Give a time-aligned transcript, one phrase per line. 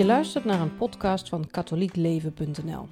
[0.00, 2.88] Je luistert naar een podcast van katholiekleven.nl.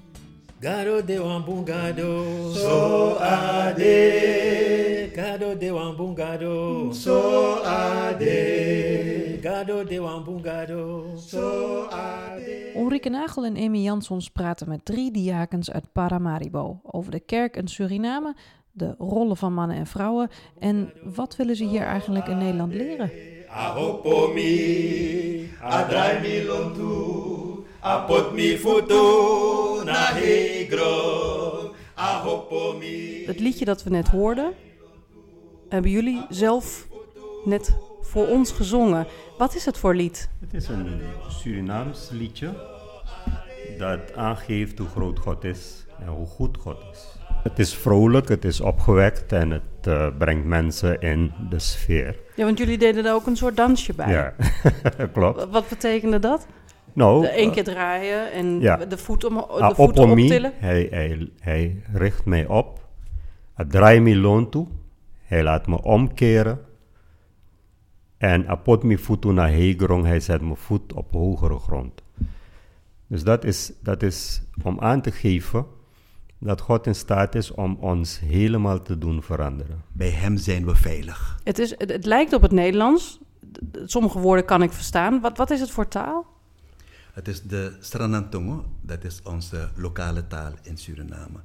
[0.60, 5.10] Gado de wambungado, so ade.
[5.14, 9.38] Gado de wambungado, so ade.
[9.42, 12.72] Gado de wambungado, so ade.
[12.76, 17.68] Ulrike Nagel en Amy Jansons praten met drie diakens uit Paramaribo over de kerk in
[17.68, 18.36] Suriname,
[18.72, 23.10] de rollen van mannen en vrouwen en wat willen ze hier eigenlijk in Nederland leren.
[23.50, 31.74] Ahopomi, adrai mi lontu, apot mi futu na hegro.
[31.94, 33.24] Ahopomi.
[33.26, 34.52] Het liedje dat we net hoorden,
[35.68, 36.86] hebben jullie zelf
[37.44, 39.06] net voor ons gezongen.
[39.38, 40.28] Wat is het voor lied?
[40.40, 42.54] Het is een Surinaams liedje
[43.78, 47.17] dat aangeeft hoe groot God is en hoe goed God is.
[47.42, 52.16] Het is vrolijk, het is opgewekt en het eh, brengt mensen in de sfeer.
[52.36, 54.10] Ja, want jullie deden daar ook een soort dansje bij.
[54.10, 54.34] Ja,
[55.12, 55.46] klopt.
[55.50, 56.46] Wat betekende dat?
[56.92, 58.76] Nou, De één keer draaien en ja.
[58.76, 60.52] de, voet om, de voeten opomi, optillen.
[60.56, 62.86] hij, hij, hij richt mij op.
[63.54, 64.66] Het draai me loon toe.
[65.24, 66.60] Hij laat me omkeren.
[68.18, 70.04] En apot me voet naar hegrong.
[70.04, 72.02] Hij zet mijn voet op hogere grond.
[73.06, 75.66] Dus dat is, dat is om aan te geven
[76.38, 79.82] dat God in staat is om ons helemaal te doen veranderen.
[79.92, 81.38] Bij Hem zijn we veilig.
[81.44, 83.18] Het, is, het, het lijkt op het Nederlands.
[83.84, 85.20] Sommige woorden kan ik verstaan.
[85.20, 86.26] Wat, wat is het voor taal?
[87.12, 91.38] Het is de Sranantongo, dat is onze lokale taal in Suriname.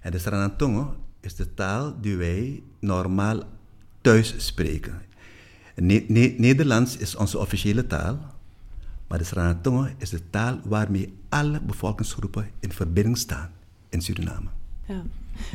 [0.00, 3.42] En de Sranantongo is de taal die wij normaal
[4.00, 5.02] thuis spreken.
[5.76, 8.18] Ne- Ne- Nederlands is onze officiële taal,
[9.06, 13.50] maar de Sranantongo is de taal waarmee alle bevolkingsgroepen in verbinding staan
[13.94, 14.48] in Suriname.
[14.86, 15.02] Ja.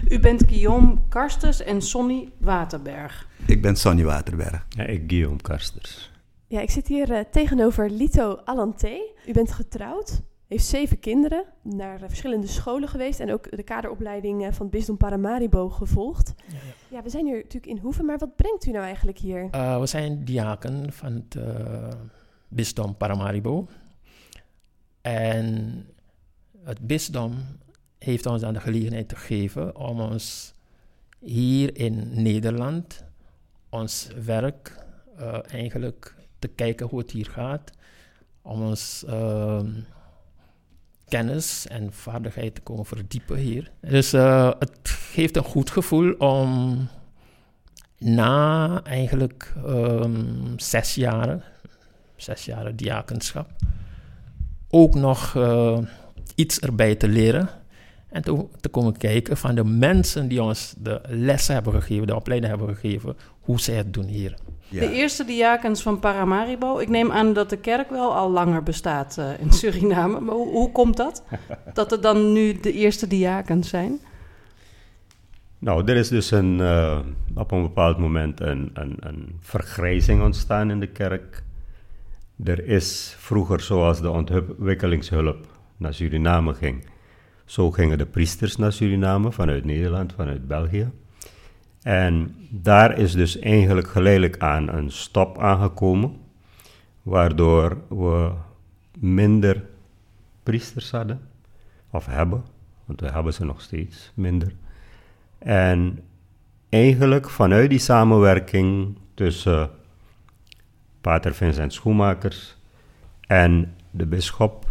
[0.10, 3.28] U bent Guillaume Karstens en Sonny Waterberg.
[3.46, 4.66] Ik ben Sonny Waterberg.
[4.70, 6.12] Ja, ik Guillaume Karsters.
[6.48, 8.98] Ja, ik zit hier eh, tegenover Lito Allanté.
[9.28, 14.46] U bent getrouwd, heeft zeven kinderen, naar eh, verschillende scholen geweest en ook de kaderopleiding
[14.46, 16.34] eh, van het bisdom Paramaribo gevolgd.
[16.88, 19.48] Ja, we zijn hier natuurlijk in Hoeven, maar wat brengt u nou eigenlijk hier?
[19.56, 21.88] Uh, we zijn diaken van het uh,
[22.48, 23.68] bisdom Paramaribo.
[25.02, 25.86] En
[26.64, 27.34] het bisdom
[28.00, 30.54] heeft ons dan de gelegenheid gegeven om ons
[31.20, 33.04] hier in Nederland
[33.70, 34.86] ons werk
[35.20, 37.72] uh, eigenlijk te kijken hoe het hier gaat.
[38.42, 39.62] Om ons uh,
[41.08, 43.72] kennis en vaardigheid te komen verdiepen hier.
[43.82, 46.88] Dus uh, het geeft een goed gevoel om
[47.98, 51.44] na eigenlijk um, zes jaren,
[52.16, 53.50] zes jaren diakenschap,
[54.70, 55.78] ook nog uh,
[56.36, 57.50] iets erbij te leren.
[58.10, 62.16] En te, te komen kijken van de mensen die ons de lessen hebben gegeven, de
[62.16, 64.36] opleiding hebben gegeven, hoe zij het doen hier.
[64.70, 64.80] Ja.
[64.80, 66.80] De eerste diakens van Paramaribo.
[66.80, 70.20] Ik neem aan dat de kerk wel al langer bestaat uh, in Suriname.
[70.20, 71.24] Maar hoe, hoe komt dat?
[71.74, 74.00] dat er dan nu de eerste diakens zijn?
[75.60, 77.00] Nou, er is dus een, uh,
[77.36, 81.44] op een bepaald moment een, een, een, vergrijzing ontstaan in de kerk.
[82.44, 85.46] Er is vroeger, zoals de ontwikkelingshulp
[85.78, 86.86] naar Suriname ging,
[87.50, 90.92] zo gingen de priesters naar Suriname vanuit Nederland, vanuit België.
[91.82, 96.18] En daar is dus eigenlijk geleidelijk aan een stop aangekomen,
[97.02, 98.32] waardoor we
[99.00, 99.66] minder
[100.44, 101.22] priesters hadden,
[101.90, 102.44] of hebben,
[102.86, 104.52] want we hebben ze nog steeds minder.
[105.38, 106.00] En
[106.70, 109.70] eigenlijk vanuit die samenwerking tussen
[111.02, 112.58] Pater Vincent Schoenmakers
[113.28, 114.69] en de bisschop.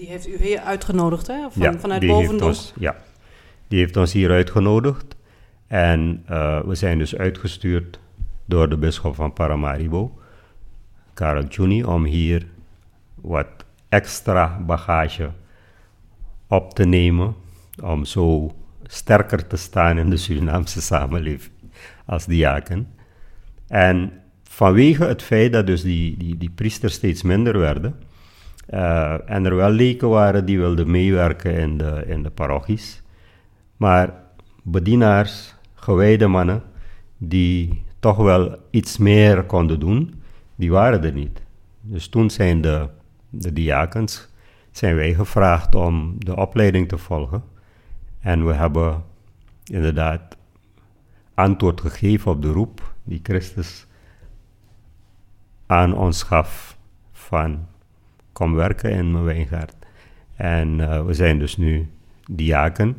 [0.00, 1.50] Die heeft u hier uitgenodigd, hè?
[1.50, 2.40] Van, ja, vanuit die Bovendorp?
[2.40, 2.96] Heeft ons, ja,
[3.68, 5.16] die heeft ons hier uitgenodigd.
[5.66, 7.98] En uh, we zijn dus uitgestuurd
[8.44, 10.18] door de bisschop van Paramaribo,
[11.14, 12.46] Karel Juni, om hier
[13.14, 13.46] wat
[13.88, 15.30] extra bagage
[16.46, 17.34] op te nemen.
[17.82, 21.52] Om zo sterker te staan in de Surinaamse samenleving
[22.06, 22.88] als diaken.
[23.66, 24.12] En
[24.42, 27.94] vanwege het feit dat dus die, die, die priesters steeds minder werden,
[28.70, 33.02] uh, en er wel leken waren die wilden meewerken in de, in de parochies,
[33.76, 34.14] maar
[34.62, 36.62] bedienaars, gewijde mannen,
[37.18, 40.22] die toch wel iets meer konden doen,
[40.54, 41.42] die waren er niet.
[41.80, 42.88] Dus toen zijn de,
[43.28, 44.28] de diakens,
[44.70, 47.44] zijn wij gevraagd om de opleiding te volgen.
[48.20, 49.04] En we hebben
[49.64, 50.36] inderdaad
[51.34, 53.86] antwoord gegeven op de roep die Christus
[55.66, 56.76] aan ons gaf
[57.12, 57.66] van
[58.32, 59.74] kom werken in mijn wijngaard.
[60.36, 61.88] En uh, we zijn dus nu
[62.30, 62.96] diaken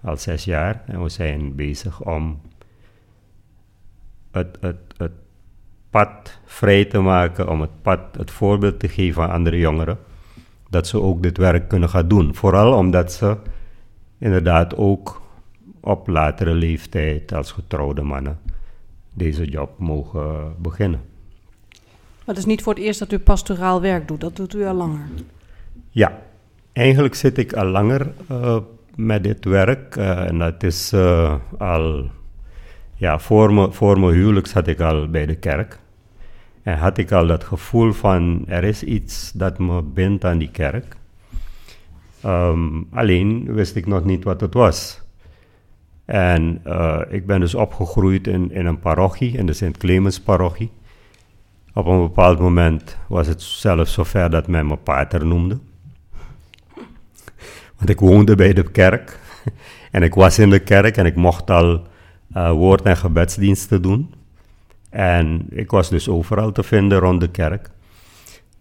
[0.00, 2.40] al zes jaar en we zijn bezig om
[4.30, 5.12] het, het, het
[5.90, 9.98] pad vrij te maken, om het pad, het voorbeeld te geven aan andere jongeren.
[10.70, 12.34] dat ze ook dit werk kunnen gaan doen.
[12.34, 13.36] Vooral omdat ze
[14.18, 15.22] inderdaad ook
[15.80, 18.38] op latere leeftijd als getrouwde mannen
[19.12, 21.00] deze job mogen beginnen.
[22.26, 24.64] Maar het is niet voor het eerst dat u pastoraal werk doet, dat doet u
[24.64, 25.06] al langer.
[25.90, 26.22] Ja,
[26.72, 28.58] eigenlijk zit ik al langer uh,
[28.94, 29.96] met dit werk.
[29.96, 32.10] Uh, en dat is uh, al,
[32.94, 35.78] ja, voor, me, voor mijn huwelijk zat ik al bij de kerk.
[36.62, 40.50] En had ik al dat gevoel van er is iets dat me bindt aan die
[40.50, 40.96] kerk.
[42.24, 45.02] Um, alleen wist ik nog niet wat het was.
[46.04, 46.62] En
[47.10, 50.70] ik ben dus opgegroeid in, in een parochie, in de Sint-Clemens parochie.
[51.76, 55.58] Op een bepaald moment was het zelfs zover dat men me pater noemde.
[57.76, 59.18] Want ik woonde bij de kerk.
[59.92, 61.86] en ik was in de kerk en ik mocht al
[62.36, 64.14] uh, woord- en gebedsdiensten doen.
[64.90, 67.70] En ik was dus overal te vinden rond de kerk.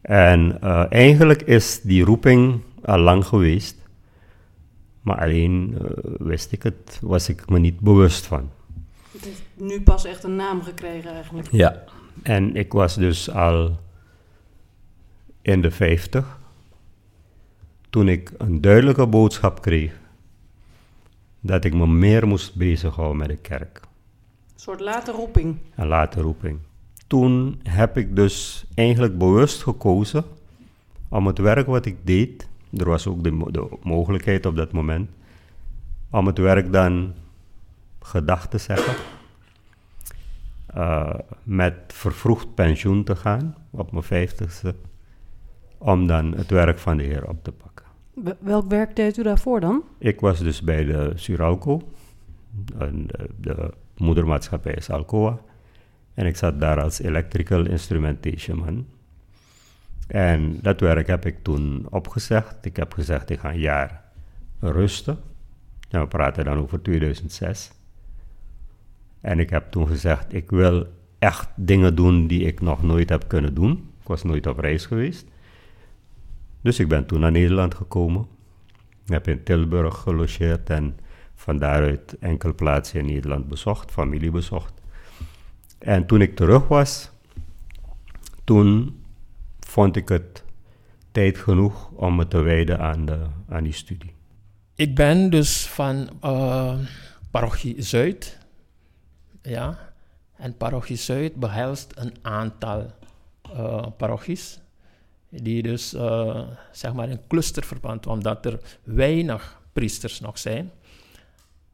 [0.01, 3.77] En uh, eigenlijk is die roeping al lang geweest.
[5.01, 8.51] Maar alleen uh, wist ik het, was ik me niet bewust van.
[9.11, 11.47] Het heeft nu pas echt een naam gekregen eigenlijk.
[11.51, 11.83] Ja,
[12.23, 13.79] en ik was dus al
[15.41, 16.39] in de 50
[17.89, 20.00] toen ik een duidelijke boodschap kreeg
[21.39, 23.81] dat ik me meer moest bezighouden met de kerk.
[24.53, 25.57] Een soort late roeping.
[25.75, 26.59] Een late roeping.
[27.07, 30.23] Toen heb ik dus eigenlijk bewust gekozen
[31.09, 32.47] om het werk wat ik deed,
[32.77, 35.09] er was ook de, de mogelijkheid op dat moment,
[36.09, 37.13] om het werk dan
[38.01, 38.94] gedacht te zeggen,
[40.75, 41.13] uh,
[41.44, 44.75] met vervroegd pensioen te gaan op mijn vijftigste,
[45.77, 47.86] om dan het werk van de Heer op te pakken.
[48.39, 49.83] Welk werk deed u daarvoor dan?
[49.98, 51.81] Ik was dus bij de Suralco,
[52.66, 53.06] de,
[53.38, 55.39] de moedermaatschappij is Alcoa.
[56.13, 58.86] En ik zat daar als electrical instrumentation man.
[60.07, 62.66] En dat werk heb ik toen opgezegd.
[62.66, 64.04] Ik heb gezegd, ik ga een jaar
[64.60, 65.18] rusten.
[65.89, 67.71] En we praten dan over 2006.
[69.25, 70.88] En ik heb toen gezegd, ik wil
[71.19, 73.72] echt dingen doen die ik nog nooit heb kunnen doen.
[74.01, 75.27] Ik was nooit op reis geweest.
[76.62, 78.27] Dus ik ben toen naar Nederland gekomen.
[79.06, 80.98] Ik heb in Tilburg gelogeerd en
[81.36, 84.74] van daaruit enkele plaatsen in Nederland bezocht, familie bezocht.
[85.78, 87.12] En toen ik terug was,
[88.44, 89.00] toen
[89.60, 90.44] vond ik het
[91.12, 93.19] tijd genoeg om me te wijden aan, de,
[93.50, 94.13] aan die studie.
[94.75, 96.75] Ik ben dus van uh,
[97.31, 98.44] parochie Zuid.
[99.45, 99.94] Ja,
[100.36, 102.92] en parochie Zuid behelst een aantal
[103.53, 104.59] uh, parochies.
[105.30, 110.71] Die dus uh, zeg maar in clusterverband, omdat er weinig priesters nog zijn,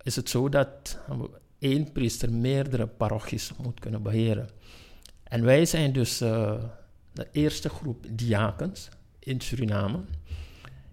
[0.01, 0.99] is het zo dat
[1.59, 4.49] één priester meerdere parochies moet kunnen beheren.
[5.23, 6.63] En wij zijn dus uh,
[7.13, 8.89] de eerste groep diakens
[9.19, 9.99] in Suriname.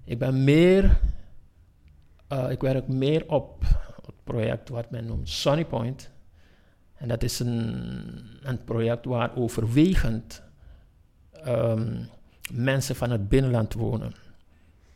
[0.05, 1.01] Ik ben meer,
[2.49, 3.65] ik werk meer op
[4.07, 6.11] het project wat men noemt Sunny Point.
[6.99, 7.75] En dat is een,
[8.43, 10.43] een project waar overwegend
[11.47, 12.09] um,
[12.53, 14.13] mensen van het binnenland wonen.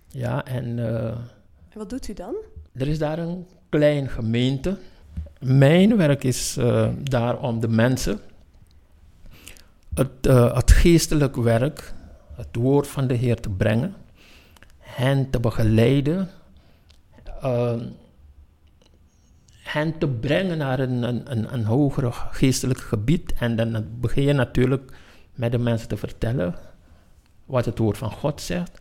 [0.08, 2.34] Ja, en, uh, en wat doet u dan?
[2.72, 4.78] Er is daar een klein gemeente.
[5.40, 8.20] Mijn werk is uh, daar om de mensen
[9.94, 11.94] het, uh, het geestelijk werk,
[12.34, 13.94] het woord van de Heer te brengen,
[14.78, 16.28] hen te begeleiden,
[17.44, 17.72] uh,
[19.72, 23.32] hen te brengen naar een, een, een, hoger geestelijk gebied.
[23.32, 24.92] En dan begin je natuurlijk
[25.34, 26.54] met de mensen te vertellen
[27.44, 28.80] wat het woord van God zegt.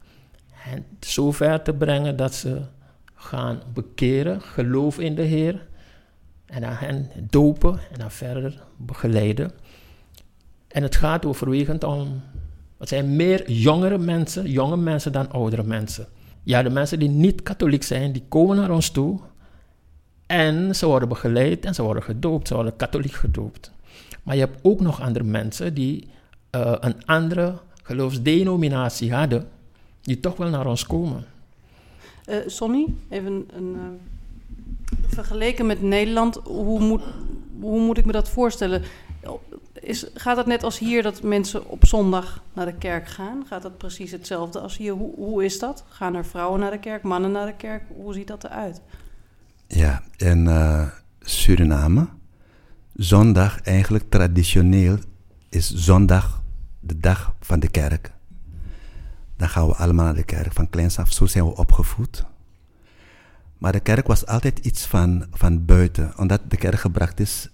[0.65, 2.61] En zover te brengen dat ze
[3.15, 5.67] gaan bekeren, geloof in de Heer.
[6.45, 9.51] En dan hen dopen en dan verder begeleiden.
[10.67, 12.21] En het gaat overwegend om,
[12.77, 16.07] het zijn meer jongere mensen, jonge mensen dan oudere mensen.
[16.43, 19.19] Ja, de mensen die niet katholiek zijn, die komen naar ons toe.
[20.31, 23.71] En ze worden begeleid en ze worden gedoopt, ze worden katholiek gedoopt.
[24.23, 26.07] Maar je hebt ook nog andere mensen die
[26.55, 29.47] uh, een andere geloofsdenominatie hadden,
[30.01, 31.25] die toch wel naar ons komen.
[32.29, 33.81] Uh, Sonny, even een, uh,
[35.07, 37.01] vergeleken met Nederland, hoe moet,
[37.59, 38.83] hoe moet ik me dat voorstellen?
[39.73, 43.43] Is, gaat het net als hier dat mensen op zondag naar de kerk gaan?
[43.47, 44.93] Gaat dat precies hetzelfde als hier?
[44.93, 45.83] Hoe, hoe is dat?
[45.89, 47.83] Gaan er vrouwen naar de kerk, mannen naar de kerk?
[47.95, 48.81] Hoe ziet dat eruit?
[49.73, 50.87] Ja, in uh,
[51.19, 52.07] Suriname,
[52.93, 54.97] zondag eigenlijk traditioneel
[55.49, 56.43] is zondag
[56.79, 58.11] de dag van de kerk.
[59.37, 61.11] Dan gaan we allemaal naar de kerk van kleins af.
[61.11, 62.25] Zo zijn we opgevoed.
[63.57, 67.49] Maar de kerk was altijd iets van, van buiten, omdat de kerk gebracht is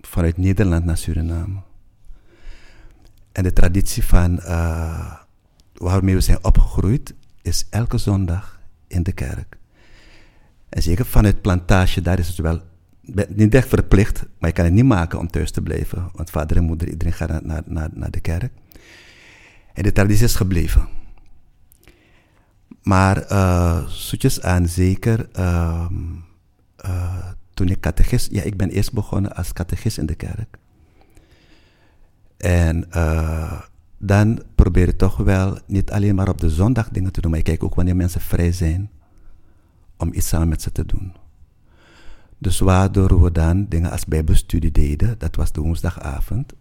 [0.00, 1.60] vanuit Nederland naar Suriname.
[3.32, 5.14] En de traditie van uh,
[5.74, 9.62] waarmee we zijn opgegroeid, is elke zondag in de kerk.
[10.74, 12.60] En zeker vanuit plantage, daar is het wel
[13.28, 16.10] niet echt verplicht, maar je kan het niet maken om thuis te blijven.
[16.12, 18.52] Want vader en moeder, iedereen gaat naar, naar, naar de kerk.
[19.72, 20.88] En de traditie is gebleven.
[22.82, 25.86] Maar uh, zoetjes aan, zeker uh,
[26.84, 28.32] uh, toen ik catechist...
[28.32, 30.56] Ja, ik ben eerst begonnen als catechist in de kerk.
[32.36, 33.60] En uh,
[33.98, 37.40] dan probeer ik toch wel niet alleen maar op de zondag dingen te doen, maar
[37.40, 38.90] ik kijk ook wanneer mensen vrij zijn
[40.04, 41.12] om iets samen met ze te doen.
[42.38, 46.52] Dus waardoor we dan dingen als bijbelstudie deden, dat was de woensdagavond.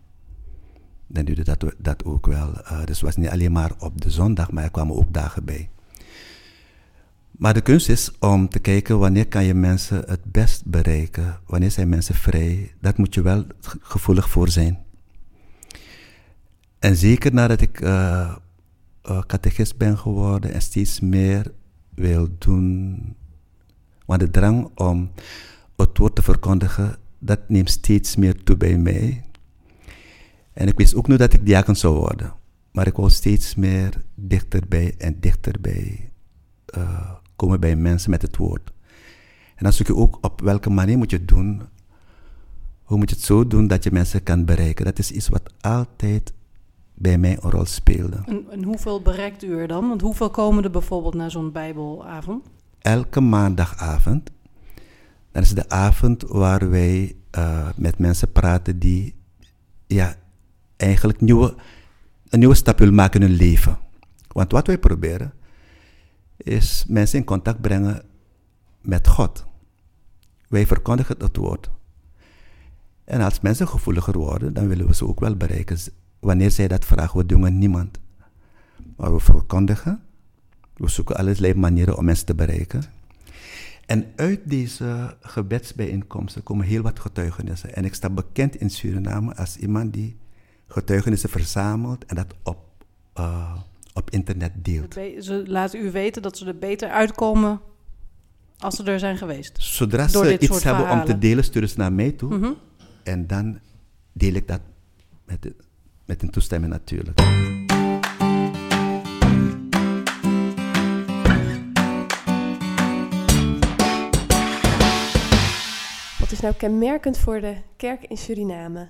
[1.08, 2.50] Dan duurde dat, dat ook wel.
[2.50, 5.46] Uh, dus het was niet alleen maar op de zondag, maar er kwamen ook dagen
[5.46, 5.70] bij.
[7.32, 11.40] Maar de kunst is om te kijken wanneer kan je mensen het best bereiken.
[11.46, 12.74] Wanneer zijn mensen vrij.
[12.82, 13.46] Dat moet je wel
[13.80, 14.78] gevoelig voor zijn.
[16.80, 18.36] En zeker nadat ik uh,
[19.04, 21.52] catechist ben geworden en steeds meer
[21.96, 23.16] wil doen.
[24.06, 25.12] Want de drang om
[25.76, 29.24] het woord te verkondigen, dat neemt steeds meer toe bij mij.
[30.54, 32.34] En ik wist ook nu dat ik diaken zou worden.
[32.72, 36.12] Maar ik wil steeds meer dichterbij en dichterbij
[36.78, 38.74] uh, komen bij mensen met het woord.
[39.56, 41.62] En dan zoek je ook op welke manier moet je het doen.
[42.84, 44.86] Hoe moet je het zo doen dat je mensen kan bereiken.
[44.86, 46.34] Dat is iets wat altijd
[46.94, 48.22] bij mij een rol speelde.
[48.26, 49.88] En, en hoeveel bereikt u er dan?
[49.88, 52.46] Want hoeveel komen er bijvoorbeeld naar zo'n bijbelavond?
[52.84, 54.30] Elke maandagavond.
[55.32, 59.16] Dat is de avond waar wij uh, met mensen praten die
[59.88, 60.16] ja,
[60.78, 61.56] eigenlijk nieuwe,
[62.30, 63.78] een nieuwe stap willen maken in hun leven.
[64.28, 65.34] Want wat wij proberen
[66.38, 68.02] is mensen in contact brengen
[68.82, 69.46] met God.
[70.48, 71.70] Wij verkondigen het woord.
[73.04, 75.78] En als mensen gevoeliger worden, dan willen we ze ook wel bereiken.
[76.20, 78.00] Wanneer zij dat vragen, we doen niemand.
[78.96, 80.04] Maar we verkondigen.
[80.84, 82.84] We zoeken allerlei manieren om mensen te bereiken.
[83.86, 87.76] En uit deze gebedsbijeenkomsten komen heel wat getuigenissen.
[87.76, 90.16] En ik sta bekend in Suriname als iemand die
[90.68, 92.58] getuigenissen verzamelt en dat op,
[93.20, 93.58] uh,
[93.94, 94.94] op internet deelt.
[95.20, 97.62] Ze laten u weten dat ze er beter uitkomen
[98.58, 99.56] als ze er zijn geweest.
[99.62, 102.36] Zodra ze iets hebben om te delen, sturen ze naar mij toe.
[102.36, 102.56] Mm -hmm.
[103.04, 103.60] En dan
[104.12, 104.62] deel ik dat
[105.26, 105.56] met, de,
[106.06, 107.22] met een toestemming natuurlijk.
[116.34, 118.90] Is nou kenmerkend voor de kerk in Suriname?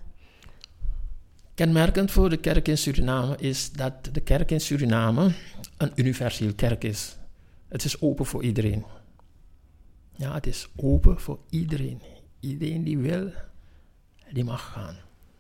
[1.54, 5.34] Kenmerkend voor de kerk in Suriname is dat de kerk in Suriname
[5.78, 7.18] een universeel kerk is.
[7.68, 8.86] Het is open voor iedereen.
[10.16, 12.02] Ja, het is open voor iedereen.
[12.40, 13.32] Iedereen die wil,
[14.32, 14.96] die mag gaan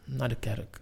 [0.05, 0.81] naar de kerk.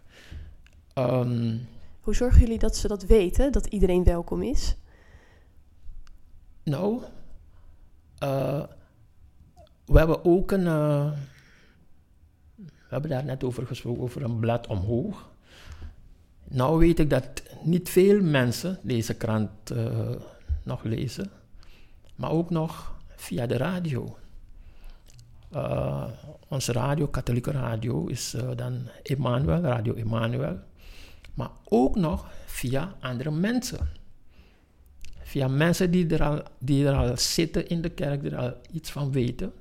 [0.96, 1.68] Um,
[2.00, 4.76] Hoe zorgen jullie dat ze dat weten, dat iedereen welkom is?
[6.64, 7.04] Nou,
[8.24, 8.64] uh,
[9.86, 10.66] we hebben ook een.
[10.66, 11.12] Uh,
[12.58, 15.30] we hebben daar net over gesproken, over een blad omhoog.
[16.44, 20.10] Nou weet ik dat niet veel mensen deze krant uh,
[20.64, 21.32] nog lezen,
[22.16, 24.18] maar ook nog via de radio.
[25.54, 26.04] Uh,
[26.48, 30.60] onze radio, katholieke radio, is dan Emmanuel, Radio Emmanuel.
[31.34, 33.90] Maar ook nog via andere mensen.
[35.24, 38.54] Via mensen die er al, die er al zitten in de kerk, die er al
[38.72, 39.54] iets van weten.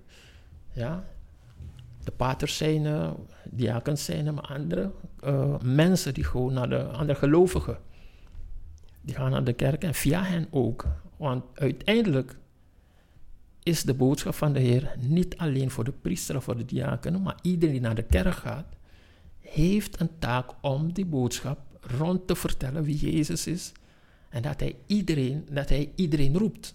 [0.72, 1.04] Ja,
[2.04, 4.90] de paters zijn, diakens zijn, maar andere
[5.24, 7.78] uh, mensen die gewoon naar de andere gelovigen.
[9.00, 10.86] Die gaan naar de kerk en via hen ook.
[11.16, 12.36] Want uiteindelijk
[13.62, 17.22] is de boodschap van de Heer niet alleen voor de priester of voor de diaken,
[17.22, 18.76] maar iedereen die naar de kerk gaat,
[19.40, 23.72] heeft een taak om die boodschap rond te vertellen wie Jezus is
[24.28, 26.74] en dat hij iedereen, dat hij iedereen roept.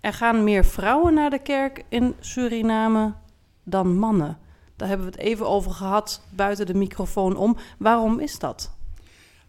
[0.00, 3.14] Er gaan meer vrouwen naar de kerk in Suriname
[3.62, 4.38] dan mannen.
[4.76, 7.56] Daar hebben we het even over gehad buiten de microfoon om.
[7.78, 8.74] Waarom is dat?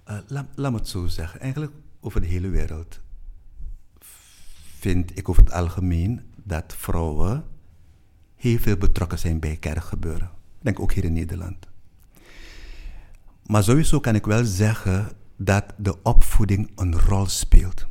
[0.09, 1.39] Uh, laat, laat me het zo zeggen.
[1.39, 2.99] Eigenlijk over de hele wereld
[4.79, 7.43] vind ik over het algemeen dat vrouwen
[8.35, 10.29] heel veel betrokken zijn bij kerkgebeuren.
[10.57, 11.67] Ik denk ook hier in Nederland.
[13.45, 17.85] Maar sowieso kan ik wel zeggen dat de opvoeding een rol speelt.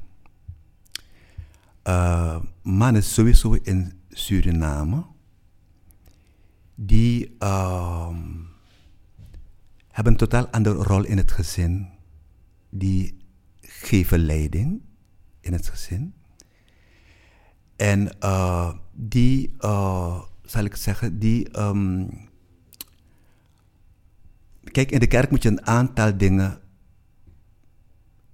[1.84, 5.04] Uh, mannen sowieso in Suriname
[6.74, 8.16] die uh,
[9.88, 11.88] hebben een totaal andere rol in het gezin.
[12.70, 13.16] Die
[13.60, 14.82] geven leiding
[15.40, 16.14] in het gezin.
[17.76, 21.58] En uh, die, uh, zal ik zeggen, die.
[21.58, 22.10] Um,
[24.64, 26.60] kijk, in de kerk moet je een aantal dingen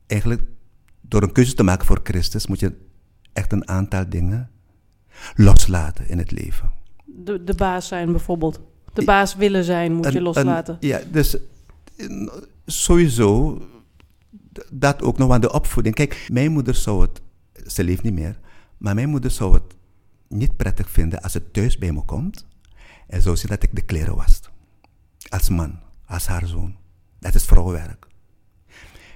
[0.07, 0.43] eigenlijk
[1.01, 2.87] door een keuze te maken voor Christus moet je
[3.33, 4.51] echt een aantal dingen
[5.35, 6.73] loslaten in het leven.
[7.25, 8.61] De, de baas zijn bijvoorbeeld.
[8.93, 10.77] De baas willen zijn moet je loslaten.
[10.81, 11.37] een- ja, dus
[12.67, 13.59] sowieso
[14.71, 15.95] dat ook nog aan de opvoeding.
[15.95, 17.21] Kijk, mijn moeder zou het,
[17.73, 18.39] ze leeft niet meer,
[18.79, 19.63] maar mijn moeder zou het
[20.29, 22.47] niet prettig vinden als ze thuis bij me komt
[23.07, 24.41] en zou zien dat ik de kleren was.
[25.29, 26.75] Als man, als haar zoon.
[27.21, 28.07] Dat is vrouwenwerk.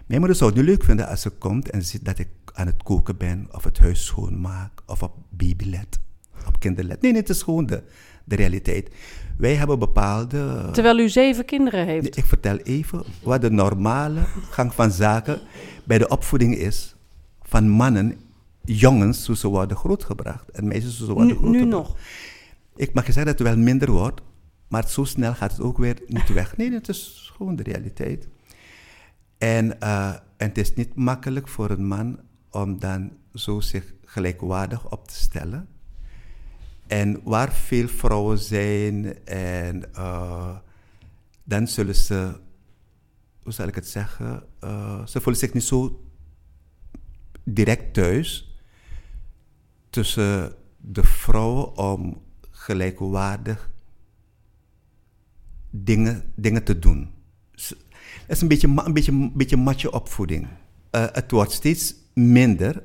[0.07, 2.67] Mijn moeder zou het niet leuk vinden als ze komt en ziet dat ik aan
[2.67, 5.99] het koken ben, of het huis schoonmaak, of op baby let,
[6.47, 7.01] op kinderlet.
[7.03, 7.83] Nee, nee, het is gewoon de,
[8.25, 8.91] de realiteit.
[9.39, 10.69] Wij hebben bepaalde...
[10.73, 12.17] Terwijl u zeven kinderen heeft.
[12.17, 14.21] Ik vertel even wat de normale
[14.51, 15.41] gang van zaken
[15.85, 16.95] bij de opvoeding is
[17.43, 18.21] van mannen,
[18.65, 21.89] jongens, hoe ze worden grootgebracht en meisjes hoe ze worden Nu, nu grootgebracht.
[21.89, 21.97] nog.
[22.77, 24.21] Ik mag je zeggen dat het wel minder wordt,
[24.69, 26.57] maar zo snel gaat het ook weer niet weg.
[26.57, 28.29] Nee, het is gewoon de realiteit.
[29.39, 32.19] En, eh, en het is niet makkelijk voor een man
[32.51, 35.69] om dan zo zich gelijkwaardig op te stellen.
[36.93, 40.57] En waar veel vrouwen zijn, en eh,
[41.45, 42.41] dan zullen ze,
[43.43, 46.05] hoe zal ik het zeggen, eh, ze voelen zich niet zo
[47.45, 48.57] direct thuis
[49.91, 53.71] tussen de vrouwen om gelijkwaardig
[55.71, 57.11] dingen, dingen te doen.
[57.53, 57.77] Het
[58.27, 60.49] is een beetje, een beetje, een beetje matje opvoeding.
[60.91, 62.83] Eh, het wordt steeds minder,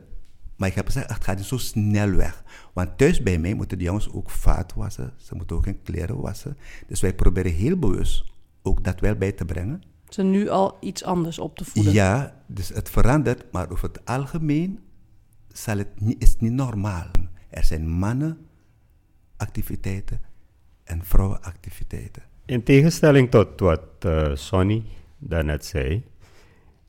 [0.58, 2.44] maar ik heb gezegd, het gaat niet zo snel weg.
[2.74, 6.22] Want thuis bij mij moeten de jongens ook vaat wassen, ze moeten ook hun kleren
[6.22, 6.58] wassen.
[6.88, 8.24] Dus wij proberen heel bewust
[8.62, 9.84] ook dat wel bij te brengen.
[10.10, 11.94] Ze nu al iets anders op te voeden.
[11.94, 14.80] Ja, dus het verandert, maar over het algemeen
[15.48, 17.08] zal het niet, is het niet normaal.
[17.50, 20.22] Er zijn mannenactiviteiten
[20.84, 22.24] en vrouwenactiviteiten.
[22.46, 24.84] In tegenstelling tot wat eh, Sonny
[25.18, 26.04] daarnet zei,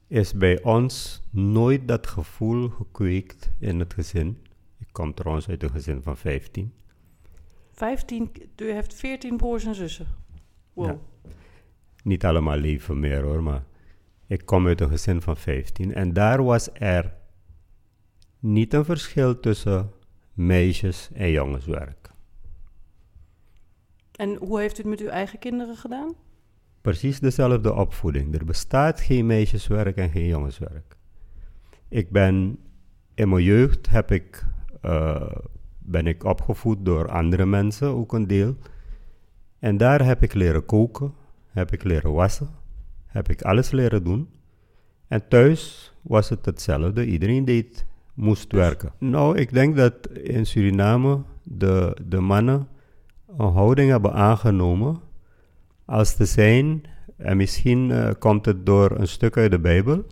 [0.08, 4.38] is bij ons nooit dat gevoel gekweekt in het gezin.
[4.78, 6.72] Ik kom trouwens uit een gezin van 15.
[7.72, 10.06] 15, u heeft 14 broers en zussen.
[10.72, 10.86] Wow.
[10.86, 10.98] Ja.
[12.02, 13.64] Niet allemaal leven meer hoor, maar
[14.26, 15.94] ik kom uit een gezin van 15.
[15.94, 17.14] En daar was er
[18.38, 19.92] niet een verschil tussen
[20.32, 22.10] meisjes- en jongenswerk.
[24.12, 26.14] En hoe heeft u het met uw eigen kinderen gedaan?
[26.80, 28.34] Precies dezelfde opvoeding.
[28.34, 30.96] Er bestaat geen meisjeswerk en geen jongenswerk.
[31.88, 32.58] Ik ben
[33.14, 34.44] in mijn jeugd heb ik,
[34.80, 35.30] eh,
[35.78, 38.56] ben ik opgevoed door andere mensen, ook een deel.
[39.58, 41.12] En daar heb ik leren koken,
[41.48, 42.48] heb ik leren wassen,
[43.06, 44.28] heb ik alles leren doen.
[45.08, 47.06] En thuis was het hetzelfde.
[47.06, 48.92] Iedereen deed, moest werken.
[48.98, 52.68] Nou, ik denk dat in Suriname de, de mannen
[53.36, 55.00] een houding hebben aangenomen
[55.88, 56.82] als te zijn,
[57.16, 60.06] en misschien eh, komt het door een stuk uit de Bijbel,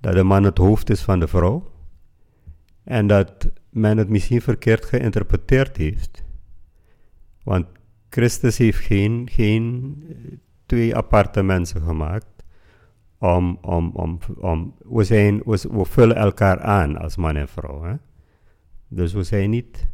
[0.00, 1.70] dat de man het hoofd is van de vrouw,
[2.84, 6.24] en dat men het misschien verkeerd geïnterpreteerd heeft.
[7.42, 7.66] Want
[8.08, 10.16] Christus heeft geen, geen eh,
[10.66, 12.26] twee aparte mensen gemaakt.
[13.18, 17.82] Om, om, om, om, we, zijn, we, we vullen elkaar aan als man en vrouw.
[17.82, 17.94] Hè?
[18.88, 19.89] Dus we zijn niet,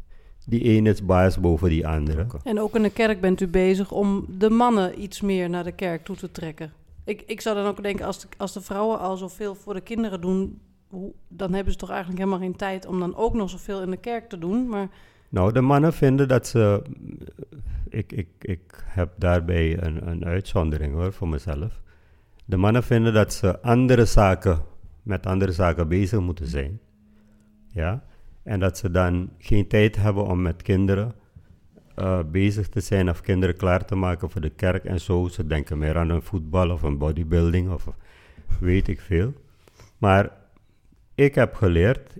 [0.49, 2.27] die ene is baas boven die andere.
[2.45, 5.73] En ook in de kerk bent u bezig om de mannen iets meer naar de
[5.73, 6.73] kerk toe te trekken.
[7.05, 9.81] Ik, ik zou dan ook denken, als de, als de vrouwen al zoveel voor de
[9.81, 13.51] kinderen doen, hoe, dan hebben ze toch eigenlijk helemaal geen tijd om dan ook nog
[13.51, 14.69] zoveel in de kerk te doen.
[14.69, 14.89] Maar
[15.29, 16.83] Nou, de mannen vinden dat ze.
[17.89, 21.81] Ik, ik, ik heb daarbij een, een uitzondering hoor voor mezelf.
[22.45, 24.63] De mannen vinden dat ze andere zaken,
[25.03, 26.81] met andere zaken bezig moeten zijn.
[27.73, 28.05] Ja.
[28.47, 31.15] En dat ze dan geen tijd hebben om met kinderen
[31.95, 35.29] eh, bezig te zijn of kinderen klaar te maken voor de kerk en zo.
[35.29, 37.89] Ze denken meer aan een voetbal of een bodybuilding of
[38.61, 39.33] weet ik veel.
[39.99, 40.31] Maar
[41.15, 42.17] ik heb geleerd,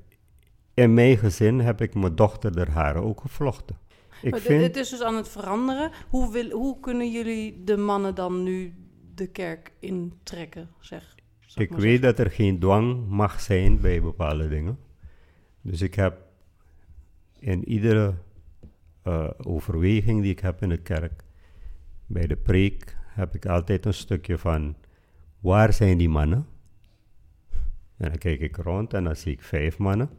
[0.75, 3.77] in mijn gezin heb ik mijn dochter de haren ook gevlochten.
[4.23, 5.91] Ik Maar dit- vind, dit is dus aan het veranderen.
[6.09, 8.75] Hoe, wil, hoe kunnen jullie de mannen dan nu
[9.15, 11.15] de kerk intrekken, zeg?
[11.55, 14.79] ik weet dat er geen dwang mag zijn bij bepaalde dingen.
[15.67, 16.19] Dus ik heb
[17.39, 18.15] in iedere
[19.03, 21.25] eh, overweging die ik heb in de kerk,
[22.07, 24.77] bij de preek, heb ik altijd een stukje van
[25.41, 26.47] waar zijn die mannen?
[27.97, 30.11] En dan kijk ik rond en dan zie ik vijf mannen.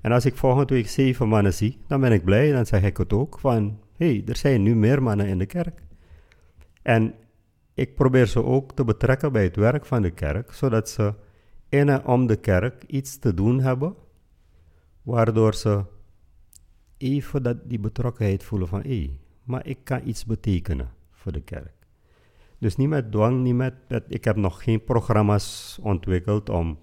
[0.00, 2.52] En als ik volgende week zeven mannen zie, dan ben ik blij.
[2.52, 5.82] Dan zeg ik het ook van, hey, er zijn nu meer mannen in de kerk.
[6.82, 7.14] En
[7.74, 11.14] ik probeer ze ook te betrekken bij het werk van de kerk, zodat ze
[11.68, 13.94] in en om de kerk iets te doen hebben,
[15.02, 15.84] waardoor ze
[16.96, 21.72] even dat, die betrokkenheid voelen van, hé, maar ik kan iets betekenen voor de kerk.
[22.58, 26.78] Dus niet met dwang, niet met, met- ik heb nog geen programma's ontwikkeld om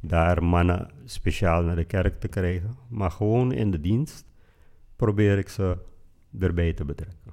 [0.00, 2.76] daar mannen speciaal naar de kerk te krijgen.
[2.88, 4.26] Maar gewoon in de dienst
[4.96, 5.78] probeer ik ze
[6.38, 7.32] erbij te betrekken.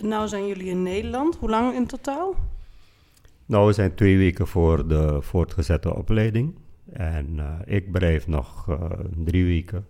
[0.00, 1.36] Nou zijn jullie in Nederland.
[1.36, 2.34] Hoe lang in totaal?
[3.46, 6.54] Nou, we zijn twee weken voor de voortgezette opleiding.
[6.92, 8.90] En eh, ik blijf nog eh,
[9.24, 9.86] drie weken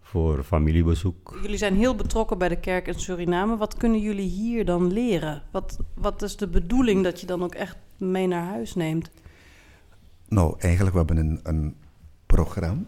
[0.00, 1.38] voor familiebezoek.
[1.42, 3.56] Jullie zijn heel betrokken bij de kerk in Suriname.
[3.56, 5.42] Wat kunnen jullie hier dan leren?
[5.50, 9.10] Wat, wat is de bedoeling dat je dan ook echt mee naar huis neemt?
[10.28, 11.74] Nou, eigenlijk we hebben een, een
[12.26, 12.82] programma.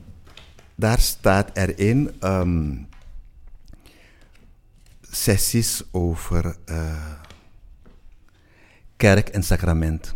[0.75, 2.75] Daar staat erin ehm,
[5.23, 7.13] sessies over eh,
[8.97, 10.15] kerk en sacrament.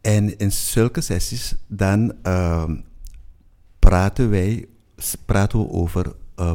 [0.00, 2.76] En in zulke sessies dan ehm,
[3.78, 4.68] praten wij
[5.26, 6.52] praten we over eh,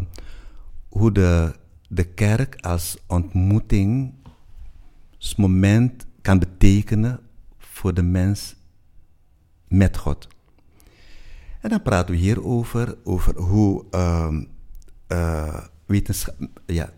[0.89, 1.55] hoe de,
[1.89, 7.19] de kerk als ontmoetingsmoment kan betekenen
[7.57, 8.55] voor de mens
[9.67, 10.27] met God.
[11.61, 14.43] En dan praten we hier over, over hoe ehm,
[15.85, 16.35] wetenschap,
[16.65, 16.89] ja,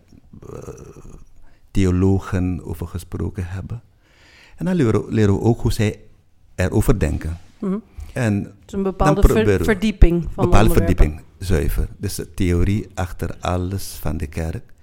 [0.52, 0.68] eh,
[1.70, 3.82] theologen over gesproken hebben.
[4.56, 6.00] En dan leren, we- leren we ook hoe zij
[6.54, 7.38] erover denken.
[7.58, 7.78] Mhm.
[8.12, 11.88] En Het is een bepaalde ver- verdieping van bepaalde verdieping, zuiver.
[11.96, 14.74] Dus de theorie achter alles van de kerk.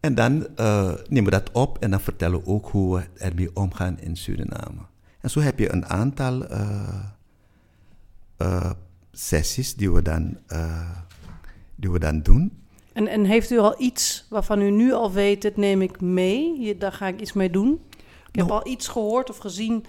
[0.00, 3.56] En dan eh, nemen we dat op en dan vertellen we ook hoe we ermee
[3.56, 4.80] omgaan in Suriname.
[5.20, 6.46] En zo heb je een aantal
[9.12, 10.38] sessies die we dan,
[11.80, 12.52] die we dan doen.
[12.92, 16.56] En, en heeft u al iets waarvan u nu al weet, dit neem ik mee,
[16.58, 17.80] hier, daar ga ik iets mee doen?
[18.28, 18.60] Ik heb Nou.
[18.60, 19.84] al iets gehoord of gezien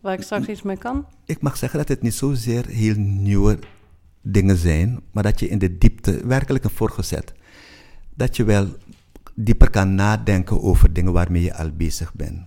[0.00, 1.06] waar ik straks iets mee kan.
[1.24, 3.58] Ik mag zeggen dat het niet zozeer heel nieuwe
[4.22, 7.32] dingen zijn, maar dat je in de diepte werkelijk een voorgezet.
[8.14, 8.66] Dat je wel
[9.34, 12.40] dieper kan nadenken over dingen waarmee je al bezig bent.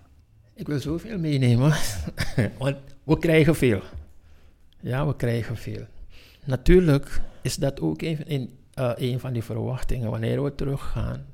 [0.55, 1.73] Ik wil zoveel meenemen,
[2.59, 3.81] want we krijgen veel.
[4.79, 5.85] Ja, we krijgen veel.
[6.45, 10.11] Natuurlijk is dat ook een, een, eh, een van die verwachtingen.
[10.11, 11.25] Wanneer we teruggaan,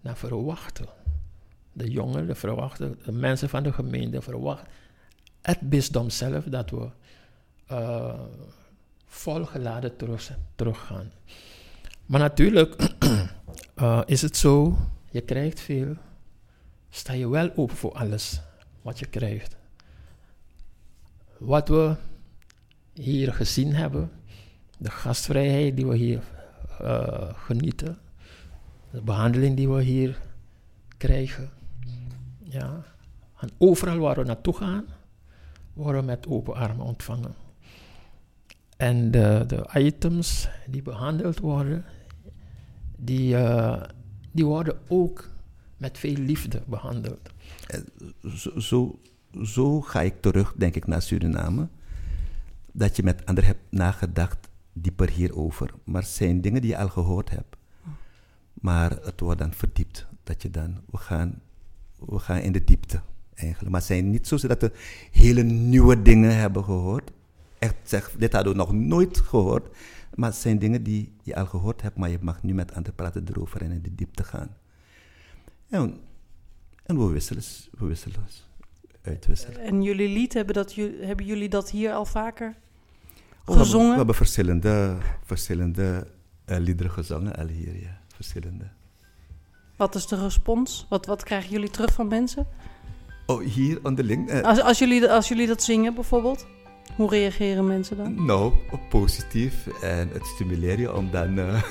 [0.00, 0.86] dan verwachten
[1.72, 4.68] de jongeren, de verwachten, de mensen van de gemeente verwachten
[5.42, 6.88] het bisdom zelf dat we
[7.66, 8.20] eh,
[9.06, 11.12] volgeladen terug, teruggaan.
[12.06, 12.94] Maar natuurlijk
[13.74, 14.76] eh, is het zo,
[15.10, 15.96] je krijgt veel,
[16.90, 18.40] sta je wel open voor alles
[18.82, 19.56] wat je krijgt.
[21.38, 21.96] Wat we
[22.92, 24.10] hier gezien hebben,
[24.78, 26.22] de gastvrijheid die we hier
[26.82, 27.98] eh, genieten,
[28.90, 30.20] de behandeling die we hier
[30.96, 31.50] krijgen.
[32.42, 32.84] Ja.
[33.38, 34.84] En overal waar we naartoe gaan,
[35.72, 37.34] worden we met open armen ontvangen.
[38.76, 41.84] En de, de items die behandeld worden,
[42.96, 43.82] die, eh,
[44.32, 45.28] die worden ook
[45.76, 47.30] met veel liefde behandeld.
[48.34, 48.98] zo, zo,
[49.42, 51.68] zo ga ik terug, denk ik, naar Suriname.
[52.72, 55.74] Dat je met anderen hebt nagedacht, dieper hierover.
[55.84, 57.56] Maar het zijn dingen die je al gehoord hebt.
[58.54, 60.06] Maar het wordt dan verdiept.
[60.22, 61.42] Dat je dan, we gaan,
[61.98, 63.00] we gaan in de diepte
[63.34, 63.70] eigenlijk.
[63.70, 64.72] Maar het zijn niet zo dat we
[65.10, 67.10] hele nieuwe dingen hebben gehoord.
[67.58, 69.76] Echt zeg, dit hadden we nog nooit gehoord.
[70.14, 72.94] Maar het zijn dingen die je al gehoord hebt, maar je mag nu met anderen
[72.94, 74.56] praten erover en in de diepte gaan.
[75.68, 76.00] En,
[76.82, 78.16] en we wisselen, we wisselen,
[79.02, 79.60] uitwisselen.
[79.60, 82.56] En jullie lied, hebben, dat, hebben jullie dat hier al vaker
[83.44, 83.90] We hebben- gezongen?
[83.90, 86.06] We hebben verschillende, verschillende
[86.44, 88.00] eh, liederen gezongen al hier, ja.
[88.14, 88.64] Verschillende.
[89.76, 90.86] Wat is de respons?
[90.88, 92.46] Wat, wat krijgen jullie terug van mensen?
[93.26, 94.28] Oh, hier onderling?
[94.28, 96.46] eh, Als, als, jullie, als jullie dat zingen bijvoorbeeld,
[96.96, 98.24] hoe reageren mensen dan?
[98.24, 98.52] Nou,
[98.88, 99.66] positief.
[99.82, 101.62] En het stimuleert je om dan eh,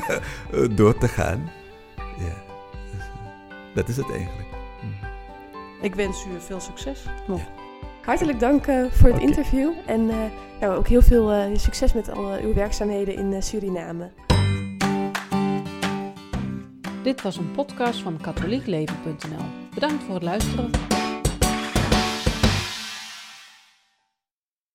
[0.76, 1.50] door te gaan.
[1.96, 2.42] Ja.
[3.74, 4.48] Dat is het eigenlijk.
[5.82, 7.38] Ik wens u veel succes nog.
[7.38, 7.61] Ja.
[8.02, 9.72] Hartelijk dank eh, voor het interview.
[9.86, 10.16] En eh,
[10.60, 14.10] ja, ook heel veel eh, succes met al uw werkzaamheden in Suriname.
[17.02, 19.44] Dit was een podcast van katholiekleven.nl.
[19.74, 20.91] Bedankt voor het luisteren.